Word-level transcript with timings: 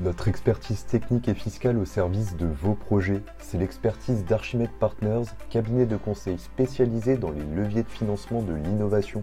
Notre 0.00 0.26
expertise 0.26 0.86
technique 0.86 1.28
et 1.28 1.34
fiscale 1.34 1.78
au 1.78 1.84
service 1.84 2.34
de 2.34 2.46
vos 2.46 2.74
projets, 2.74 3.22
c'est 3.38 3.58
l'expertise 3.58 4.24
d'Archimède 4.24 4.72
Partners, 4.80 5.22
cabinet 5.50 5.86
de 5.86 5.96
conseil 5.96 6.36
spécialisé 6.36 7.16
dans 7.16 7.30
les 7.30 7.44
leviers 7.44 7.84
de 7.84 7.88
financement 7.88 8.42
de 8.42 8.54
l'innovation. 8.54 9.22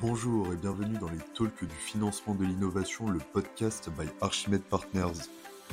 Bonjour 0.00 0.52
et 0.52 0.56
bienvenue 0.56 0.96
dans 0.98 1.08
les 1.08 1.18
Talks 1.36 1.64
du 1.64 1.74
financement 1.74 2.36
de 2.36 2.44
l'innovation, 2.44 3.10
le 3.10 3.18
podcast 3.18 3.90
by 3.98 4.06
Archimède 4.20 4.62
Partners. 4.62 5.22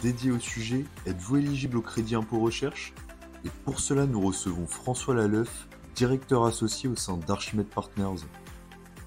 Dédié 0.01 0.31
au 0.31 0.39
sujet, 0.39 0.83
êtes-vous 1.05 1.37
éligible 1.37 1.77
au 1.77 1.81
crédit 1.81 2.15
impôt 2.15 2.39
recherche? 2.39 2.95
Et 3.45 3.49
pour 3.65 3.79
cela, 3.79 4.07
nous 4.07 4.21
recevons 4.21 4.65
François 4.65 5.13
Laleuf, 5.13 5.67
directeur 5.93 6.45
associé 6.45 6.89
au 6.89 6.95
sein 6.95 7.17
d'Archimède 7.17 7.67
Partners. 7.67 8.25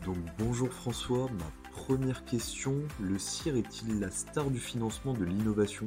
Donc 0.04 0.18
bonjour 0.38 0.68
François, 0.68 1.26
ma 1.32 1.63
première 1.74 2.24
question, 2.24 2.76
le 3.00 3.18
CIR 3.18 3.56
est-il 3.56 4.00
la 4.00 4.10
star 4.10 4.44
du 4.44 4.58
financement 4.58 5.12
de 5.12 5.24
l'innovation? 5.24 5.86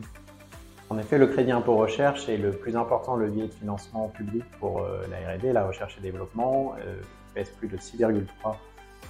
En 0.90 0.98
effet, 0.98 1.18
le 1.18 1.28
crédit 1.28 1.52
impôt 1.52 1.76
recherche 1.76 2.30
est 2.30 2.38
le 2.38 2.52
plus 2.52 2.76
important 2.76 3.16
levier 3.16 3.48
de 3.48 3.54
financement 3.54 4.10
public 4.10 4.44
pour 4.60 4.82
euh, 4.82 5.02
la 5.10 5.34
R&D, 5.34 5.54
la 5.54 5.66
recherche 5.66 5.98
et 5.98 6.02
développement, 6.02 6.76
euh, 6.86 6.98
pèse 7.34 7.50
plus 7.50 7.68
de 7.68 7.78
6,3 7.78 8.56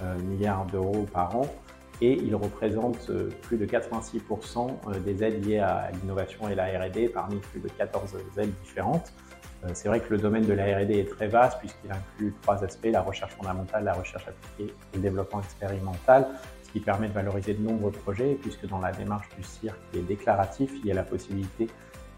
euh, 0.02 0.18
milliards 0.20 0.66
d'euros 0.66 1.06
par 1.12 1.36
an 1.36 1.46
et 2.00 2.12
il 2.12 2.34
représente 2.36 3.10
plus 3.42 3.56
de 3.56 3.66
86% 3.66 5.02
des 5.04 5.24
aides 5.24 5.44
liées 5.44 5.58
à 5.58 5.90
l'innovation 5.90 6.48
et 6.48 6.54
la 6.54 6.66
R&D 6.66 7.08
parmi 7.08 7.38
plus 7.38 7.58
de 7.58 7.68
14 7.68 8.16
aides 8.38 8.52
différentes. 8.62 9.12
C'est 9.72 9.88
vrai 9.88 9.98
que 9.98 10.14
le 10.14 10.18
domaine 10.18 10.46
de 10.46 10.52
la 10.52 10.78
R&D 10.78 10.96
est 10.96 11.10
très 11.10 11.26
vaste 11.26 11.58
puisqu'il 11.58 11.90
inclut 11.90 12.32
trois 12.42 12.62
aspects, 12.62 12.86
la 12.88 13.02
recherche 13.02 13.34
fondamentale, 13.34 13.82
la 13.82 13.94
recherche 13.94 14.28
appliquée 14.28 14.72
et 14.92 14.96
le 14.96 15.02
développement 15.02 15.40
expérimental 15.40 16.28
qui 16.72 16.80
permet 16.80 17.08
de 17.08 17.12
valoriser 17.12 17.54
de 17.54 17.62
nombreux 17.62 17.90
projets, 17.90 18.36
puisque 18.40 18.66
dans 18.66 18.78
la 18.78 18.92
démarche 18.92 19.28
du 19.36 19.42
CIR 19.42 19.74
qui 19.90 19.98
est 19.98 20.02
déclaratif, 20.02 20.70
il 20.80 20.86
y 20.86 20.92
a 20.92 20.94
la 20.94 21.02
possibilité 21.02 21.68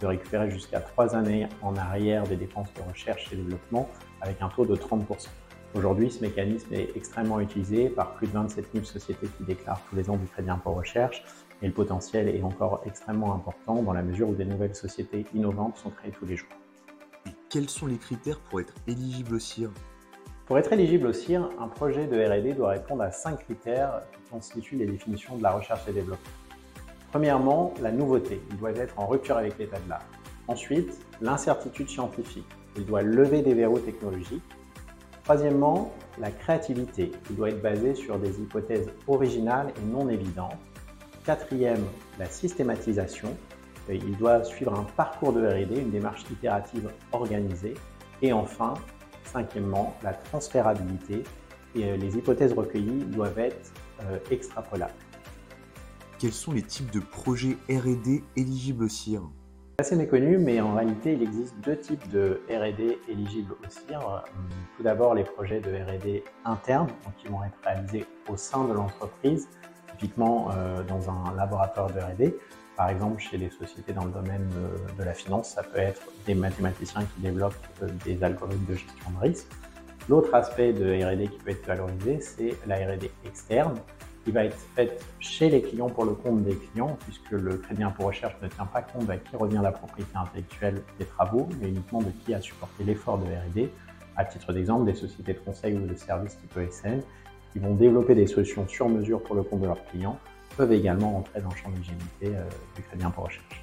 de 0.00 0.06
récupérer 0.06 0.50
jusqu'à 0.50 0.80
trois 0.80 1.14
années 1.14 1.46
en 1.62 1.76
arrière 1.76 2.24
des 2.24 2.36
dépenses 2.36 2.72
de 2.74 2.82
recherche 2.82 3.32
et 3.32 3.36
développement 3.36 3.88
avec 4.20 4.40
un 4.40 4.48
taux 4.48 4.64
de 4.64 4.74
30%. 4.74 5.28
Aujourd'hui, 5.74 6.10
ce 6.10 6.20
mécanisme 6.20 6.74
est 6.74 6.96
extrêmement 6.96 7.38
utilisé 7.38 7.90
par 7.90 8.14
plus 8.14 8.26
de 8.26 8.32
27 8.32 8.70
000 8.72 8.84
sociétés 8.84 9.28
qui 9.38 9.44
déclarent 9.44 9.80
tous 9.88 9.94
les 9.94 10.10
ans 10.10 10.16
du 10.16 10.26
crédit 10.26 10.50
impôt 10.50 10.72
recherche 10.72 11.22
et 11.62 11.66
le 11.66 11.72
potentiel 11.72 12.28
est 12.28 12.42
encore 12.42 12.82
extrêmement 12.86 13.34
important 13.34 13.82
dans 13.82 13.92
la 13.92 14.02
mesure 14.02 14.30
où 14.30 14.34
des 14.34 14.44
nouvelles 14.44 14.74
sociétés 14.74 15.26
innovantes 15.32 15.76
sont 15.76 15.90
créées 15.90 16.10
tous 16.10 16.26
les 16.26 16.36
jours. 16.36 16.48
Quels 17.50 17.68
sont 17.68 17.86
les 17.86 17.98
critères 17.98 18.40
pour 18.40 18.60
être 18.60 18.74
éligible 18.88 19.36
au 19.36 19.38
CIR 19.38 19.70
pour 20.50 20.58
être 20.58 20.72
éligible 20.72 21.06
au 21.06 21.12
CIR, 21.12 21.48
un 21.60 21.68
projet 21.68 22.08
de 22.08 22.24
R&D 22.24 22.54
doit 22.54 22.70
répondre 22.70 23.04
à 23.04 23.12
cinq 23.12 23.44
critères 23.44 24.02
qui 24.12 24.30
constituent 24.32 24.74
les 24.74 24.86
définitions 24.86 25.36
de 25.36 25.44
la 25.44 25.52
recherche 25.52 25.82
et 25.86 25.92
développement. 25.92 26.32
Premièrement, 27.12 27.72
la 27.80 27.92
nouveauté. 27.92 28.42
Il 28.50 28.56
doit 28.56 28.72
être 28.72 28.98
en 28.98 29.06
rupture 29.06 29.36
avec 29.36 29.56
l'état 29.58 29.78
de 29.78 29.88
l'art. 29.88 30.04
Ensuite, 30.48 31.06
l'incertitude 31.20 31.88
scientifique. 31.88 32.48
Il 32.76 32.84
doit 32.84 33.02
lever 33.02 33.42
des 33.42 33.54
verrous 33.54 33.78
technologiques. 33.78 34.42
Troisièmement, 35.22 35.92
la 36.18 36.32
créativité. 36.32 37.12
Il 37.30 37.36
doit 37.36 37.50
être 37.50 37.62
basé 37.62 37.94
sur 37.94 38.18
des 38.18 38.40
hypothèses 38.40 38.90
originales 39.06 39.68
et 39.76 39.86
non 39.86 40.08
évidentes. 40.08 40.58
Quatrième, 41.24 41.84
la 42.18 42.26
systématisation. 42.26 43.36
Il 43.88 44.16
doit 44.16 44.42
suivre 44.42 44.76
un 44.76 44.82
parcours 44.96 45.32
de 45.32 45.46
R&D, 45.46 45.78
une 45.78 45.92
démarche 45.92 46.24
itérative 46.28 46.90
organisée. 47.12 47.74
Et 48.20 48.32
enfin, 48.32 48.74
Cinquièmement, 49.32 49.94
la 50.02 50.12
transférabilité 50.12 51.22
et 51.76 51.84
euh, 51.84 51.96
les 51.96 52.16
hypothèses 52.16 52.52
recueillies 52.52 53.04
doivent 53.04 53.38
être 53.38 53.72
euh, 54.02 54.18
extrapolables. 54.30 54.92
Quels 56.18 56.32
sont 56.32 56.52
les 56.52 56.62
types 56.62 56.90
de 56.90 56.98
projets 56.98 57.56
R&D 57.68 58.24
éligibles 58.36 58.84
au 58.84 58.88
CIR 58.88 59.22
assez 59.78 59.96
méconnu, 59.96 60.36
mais 60.36 60.60
en 60.60 60.74
réalité, 60.74 61.14
il 61.14 61.22
existe 61.22 61.54
deux 61.64 61.78
types 61.78 62.06
de 62.10 62.42
R&D 62.50 62.98
éligibles 63.08 63.54
au 63.54 63.70
CIR. 63.70 63.98
Euh, 63.98 64.18
tout 64.76 64.82
d'abord, 64.82 65.14
les 65.14 65.24
projets 65.24 65.60
de 65.60 65.70
R&D 65.70 66.22
internes, 66.44 66.88
donc 67.02 67.16
qui 67.16 67.28
vont 67.28 67.42
être 67.44 67.56
réalisés 67.64 68.04
au 68.28 68.36
sein 68.36 68.66
de 68.66 68.74
l'entreprise, 68.74 69.48
typiquement 69.92 70.50
dans 70.86 71.08
un 71.08 71.34
laboratoire 71.34 71.90
de 71.90 71.98
R&D. 71.98 72.36
Par 72.80 72.88
exemple, 72.88 73.20
chez 73.20 73.36
les 73.36 73.50
sociétés 73.50 73.92
dans 73.92 74.06
le 74.06 74.10
domaine 74.10 74.50
euh, 74.56 74.98
de 74.98 75.04
la 75.04 75.12
finance, 75.12 75.50
ça 75.50 75.62
peut 75.62 75.80
être 75.80 76.00
des 76.24 76.34
mathématiciens 76.34 77.02
qui 77.02 77.20
développent 77.20 77.52
euh, 77.82 77.88
des 78.06 78.24
algorithmes 78.24 78.64
de 78.64 78.72
gestion 78.72 79.10
de 79.16 79.18
risque. 79.18 79.48
L'autre 80.08 80.34
aspect 80.34 80.72
de 80.72 80.86
R&D 81.04 81.28
qui 81.28 81.38
peut 81.40 81.50
être 81.50 81.66
valorisé, 81.66 82.20
c'est 82.20 82.56
la 82.66 82.76
R&D 82.76 83.10
externe, 83.26 83.74
qui 84.24 84.30
va 84.30 84.46
être 84.46 84.56
faite 84.74 85.04
chez 85.18 85.50
les 85.50 85.60
clients 85.60 85.90
pour 85.90 86.06
le 86.06 86.14
compte 86.14 86.42
des 86.42 86.56
clients, 86.56 86.96
puisque 87.04 87.32
le 87.32 87.58
crédit 87.58 87.82
impôt 87.82 88.04
recherche 88.04 88.32
ne 88.40 88.48
tient 88.48 88.64
pas 88.64 88.80
compte 88.80 89.10
à 89.10 89.18
qui 89.18 89.36
revient 89.36 89.60
la 89.62 89.72
propriété 89.72 90.16
intellectuelle 90.16 90.80
des 90.98 91.04
travaux, 91.04 91.50
mais 91.60 91.68
uniquement 91.68 92.00
de 92.00 92.10
qui 92.24 92.32
a 92.32 92.40
supporté 92.40 92.82
l'effort 92.84 93.18
de 93.18 93.26
R&D. 93.26 93.70
À 94.16 94.24
titre 94.24 94.54
d'exemple, 94.54 94.86
des 94.86 94.94
sociétés 94.94 95.34
de 95.34 95.40
conseil 95.40 95.74
ou 95.74 95.86
de 95.86 95.94
services 95.96 96.38
type 96.38 96.56
ESN, 96.56 97.02
qui 97.52 97.58
vont 97.58 97.74
développer 97.74 98.14
des 98.14 98.26
solutions 98.26 98.66
sur 98.66 98.88
mesure 98.88 99.22
pour 99.22 99.36
le 99.36 99.42
compte 99.42 99.60
de 99.60 99.66
leurs 99.66 99.84
clients 99.84 100.18
peuvent 100.56 100.72
également 100.72 101.18
entrer 101.18 101.40
dans 101.40 101.50
le 101.50 101.56
champ 101.56 101.70
d'éligibilité 101.70 102.36
euh, 102.36 102.44
du 102.76 102.82
crédit 102.82 103.04
impôt 103.04 103.22
recherche. 103.22 103.62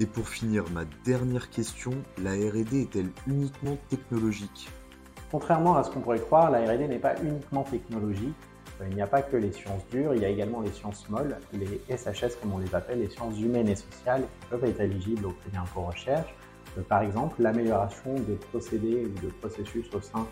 Et 0.00 0.06
pour 0.06 0.28
finir, 0.28 0.64
ma 0.72 0.84
dernière 1.04 1.48
question, 1.48 1.92
la 2.22 2.32
R&D 2.32 2.82
est-elle 2.82 3.10
uniquement 3.26 3.76
technologique? 3.88 4.68
Contrairement 5.30 5.76
à 5.76 5.84
ce 5.84 5.90
qu'on 5.90 6.00
pourrait 6.00 6.20
croire, 6.20 6.50
la 6.50 6.60
R&D 6.60 6.88
n'est 6.88 6.98
pas 6.98 7.14
uniquement 7.22 7.62
technologique. 7.62 8.34
Euh, 8.80 8.86
il 8.90 8.94
n'y 8.94 9.02
a 9.02 9.06
pas 9.06 9.22
que 9.22 9.36
les 9.36 9.52
sciences 9.52 9.86
dures, 9.90 10.14
il 10.14 10.22
y 10.22 10.24
a 10.24 10.28
également 10.28 10.60
les 10.60 10.72
sciences 10.72 11.08
molles, 11.08 11.38
les 11.52 11.80
SHS 11.88 12.36
comme 12.40 12.52
on 12.52 12.58
les 12.58 12.74
appelle, 12.74 13.00
les 13.00 13.08
sciences 13.08 13.38
humaines 13.40 13.68
et 13.68 13.76
sociales, 13.76 14.22
qui 14.40 14.46
peuvent 14.48 14.64
être 14.64 14.80
éligibles 14.80 15.26
au 15.26 15.30
crédit 15.30 15.56
impôt 15.56 15.82
recherche. 15.82 16.34
Euh, 16.76 16.82
par 16.82 17.02
exemple, 17.02 17.40
l'amélioration 17.40 18.14
des 18.14 18.34
procédés 18.34 19.06
ou 19.06 19.26
de 19.26 19.32
processus 19.32 19.86
au 19.94 20.00
sein 20.00 20.26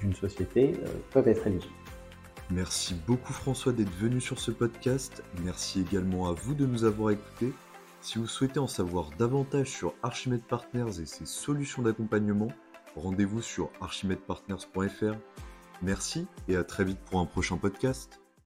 d'une 0.00 0.14
société 0.14 0.74
peuvent 1.10 1.26
être 1.26 1.46
éligibles. 1.46 1.72
Merci 2.50 2.94
beaucoup 3.06 3.32
François 3.32 3.72
d'être 3.72 3.94
venu 3.96 4.20
sur 4.20 4.38
ce 4.38 4.52
podcast. 4.52 5.24
Merci 5.42 5.80
également 5.80 6.28
à 6.28 6.32
vous 6.32 6.54
de 6.54 6.64
nous 6.64 6.84
avoir 6.84 7.10
écoutés. 7.10 7.52
Si 8.00 8.18
vous 8.18 8.28
souhaitez 8.28 8.60
en 8.60 8.68
savoir 8.68 9.10
davantage 9.18 9.66
sur 9.66 9.94
Archimède 10.04 10.44
Partners 10.44 11.00
et 11.00 11.06
ses 11.06 11.26
solutions 11.26 11.82
d'accompagnement, 11.82 12.48
rendez-vous 12.94 13.42
sur 13.42 13.70
archimedpartners.fr. 13.80 15.16
Merci 15.82 16.28
et 16.46 16.54
à 16.54 16.62
très 16.62 16.84
vite 16.84 17.00
pour 17.10 17.18
un 17.18 17.26
prochain 17.26 17.56
podcast. 17.56 18.20